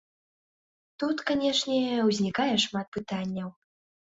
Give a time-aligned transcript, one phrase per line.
[1.03, 3.49] Тут, канечне, узнікае шмат пытанняў.